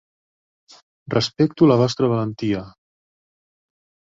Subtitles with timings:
[1.15, 2.65] Respecto la vostra valentia.